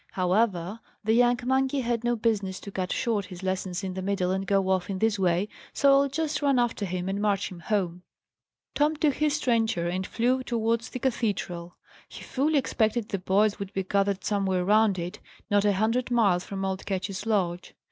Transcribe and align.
"However, 0.13 0.79
the 1.03 1.13
young 1.13 1.37
monkey 1.45 1.81
had 1.81 2.03
no 2.03 2.15
business 2.15 2.59
to 2.61 2.71
cut 2.71 2.91
short 2.91 3.25
his 3.25 3.43
lessons 3.43 3.83
in 3.83 3.93
the 3.93 4.01
middle, 4.01 4.31
and 4.31 4.47
go 4.47 4.69
off 4.69 4.89
in 4.89 4.97
this 4.97 5.19
way, 5.19 5.47
so 5.73 5.91
I'll 5.91 6.09
just 6.09 6.41
run 6.41 6.57
after 6.57 6.85
him 6.85 7.07
and 7.07 7.21
march 7.21 7.51
him 7.51 7.59
home." 7.59 8.01
Tom 8.73 8.95
took 8.95 9.13
his 9.13 9.39
trencher 9.39 9.87
and 9.87 10.07
flew 10.07 10.41
towards 10.41 10.89
the 10.89 10.97
cathedral. 10.97 11.77
He 12.09 12.23
fully 12.23 12.57
expected 12.57 13.09
the 13.09 13.19
boys 13.19 13.59
would 13.59 13.73
be 13.73 13.83
gathered 13.83 14.23
somewhere 14.23 14.65
round 14.65 14.97
it, 14.97 15.19
not 15.51 15.65
a 15.65 15.73
hundred 15.73 16.09
miles 16.09 16.43
from 16.45 16.65
old 16.65 16.87
Ketch's 16.87 17.27
lodge. 17.27 17.75